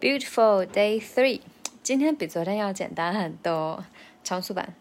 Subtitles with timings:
[0.00, 1.40] Beautiful day three，
[1.82, 3.84] 今天比昨天要简单很多。
[4.22, 4.74] 长速版。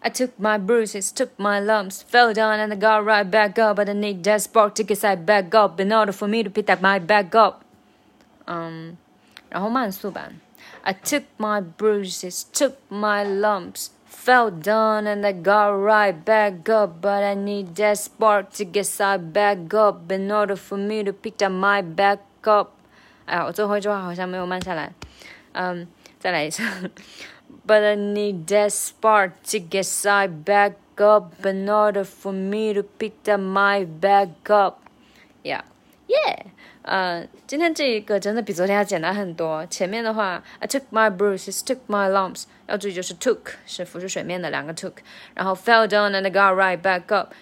[0.00, 3.78] I took my bruises, took my lumps, fell down and I got right back up,
[3.78, 6.50] but I need that spark to get right back up in order for me to
[6.50, 7.62] pick up my back up.
[8.46, 8.96] 嗯，
[9.48, 10.40] 然后慢速版。
[10.82, 17.22] I took my bruises, took my lumps, fell down and I got right back up, but
[17.22, 21.40] I need that spark to get right back up in order for me to pick
[21.40, 22.72] up my back up.
[23.27, 24.91] 哎呀，我最后一句话好像没有慢下来。
[25.51, 25.87] 嗯，
[26.17, 26.63] 再来一次。
[27.65, 32.87] But I need that spark to get side back up but in order for me to
[32.97, 34.79] pick up my back up.
[35.43, 35.63] Yeah,
[36.07, 36.45] yeah.
[36.83, 39.65] 呃，今天这一个真的比昨天要简单很多。
[39.65, 44.93] 前面的话，I took my bruises, took my lumps，要注意就是 took 是浮出水面的两个 took，
[45.33, 47.33] 然后 fell down and I got right back up。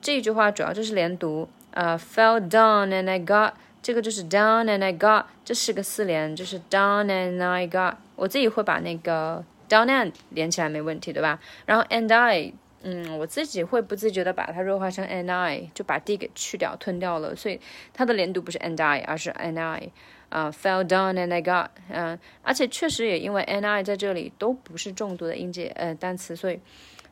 [0.00, 3.52] 这句话主要就是连读，呃，fell down and I got。
[3.84, 7.96] 这个就是 down and I got，这是个四连，就是 down and I got。
[8.16, 11.38] 我自己会把那个 down and 连起来没问题，对吧？
[11.66, 17.60] 然后 and I，嗯，我自己会不自觉的把它弱化成 and I，就把 d 给去掉吞掉了，所以
[17.92, 19.90] 它的连读不是 and I，而是 and I。
[20.30, 26.58] 啊，fell down and I got，嗯，而且确实也因为 and I 在这里都不是重读的音节呃单词，所以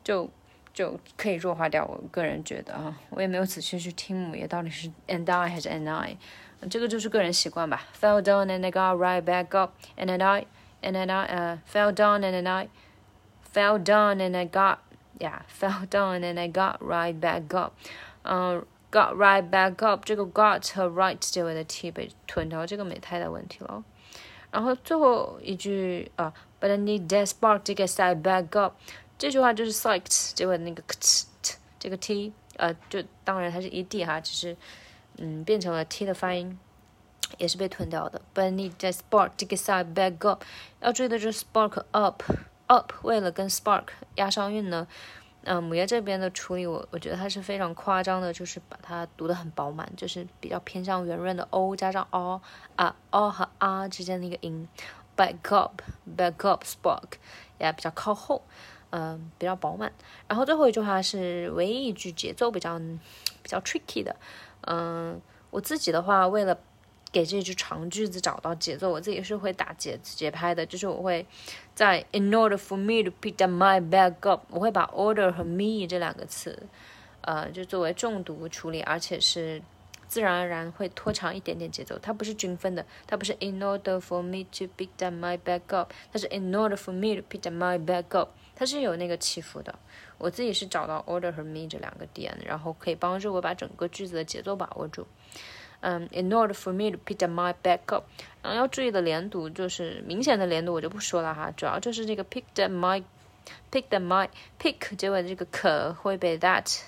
[0.03, 0.29] 就
[0.74, 1.86] 就可以弱化掉。
[1.86, 6.18] 我个人觉得啊，我也没有仔细去听母音到底是 and I 还是 and I。
[6.70, 7.84] 这个就是个人习惯吧。
[8.00, 10.48] Fell down and I got right back up, and then I,
[10.82, 12.70] and then I, uh, fell down and then I,
[13.54, 14.80] fell down and I got,
[15.20, 17.74] yeah, fell down and I got right back up.
[18.24, 23.84] 嗯，got right back up 这个 got 和 right 结尾的 t 被吞掉，这个没太大问题了。
[24.50, 28.74] 然后最后一句啊，But I need that spark to get right back up。
[29.23, 31.27] 这句话就是 psyched 结尾的那个 t
[31.79, 34.57] 这个 t，呃，就当然它是 ed 哈，只是。
[35.19, 36.59] 嗯，变成了 t 的发音，
[37.37, 38.21] 也是被吞掉的。
[38.35, 40.43] But need that spark to get side back up。
[40.81, 42.23] 要注意的就是 spark up
[42.67, 42.93] up。
[43.03, 43.85] 为了跟 spark
[44.15, 44.89] 押上韵呢，
[45.45, 52.41] 嗯，母爷这边的处理，我我觉得它是非常夸张的，就是把它读得很饱满，就是比较偏向圆润的 o 加上 o
[52.75, 54.67] 啊 o 和 r 之间的一个音。
[55.15, 55.83] Back up
[56.17, 57.19] back up spark，
[57.61, 58.43] 也比较靠后，
[58.93, 59.91] 嗯，比较饱满。
[60.29, 62.79] 然后最后一句话是唯一一句节奏比较
[63.43, 64.15] 比较 tricky 的。
[64.67, 65.19] 嗯，
[65.51, 66.57] 我自己的话，为了
[67.11, 70.67] 给这句长句子找到节奏，我自己是会打节节拍的。
[70.67, 71.27] 就是我会
[71.75, 76.67] 在 in order for me to pick up my bag up，我会把 order 和 me 这两个词，
[77.23, 79.63] 呃，就作为重读处理，而且是
[80.13, 81.99] 自然而然会拖长一点点节奏。
[81.99, 87.23] 它不是均分的，它不是 in order for me to pick up my bag up，它是 in order for me to
[87.31, 88.29] pick up my bag up。
[88.55, 89.75] 它是有那个起伏的，
[90.19, 95.07] 我自己是找到 order 和 me 这两个点，然后可以帮助我把整个句子的节奏把握住。
[95.81, 98.05] 嗯，in order for me to pick up my back up，
[98.43, 104.29] 然后要注意的连读就是明显的连读我就不说了哈，主要就是这个 pick up my，pick up my
[104.61, 106.83] pick 结尾的这个可会被 that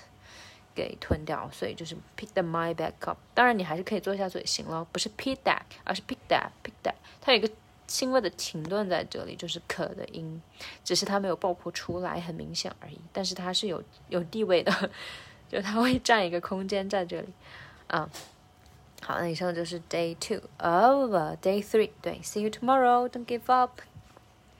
[0.75, 3.17] 给吞掉，所以就是 pick the my back up。
[3.33, 7.49] 当然你还是可以做一下嘴型了，不是 pick that，而是 pick that，pick that，它有一个。
[7.87, 10.41] 轻微的停顿在这里，就是可的音，
[10.83, 12.99] 只是它没有爆破出来，很明显而已。
[13.13, 14.89] 但是它是有有地位的，
[15.47, 17.27] 就它会占一个空间在这里。
[17.85, 18.09] 啊，
[19.03, 21.91] 好，那以上就是 day two of day three。
[22.01, 23.79] 对，see you tomorrow，don't give up。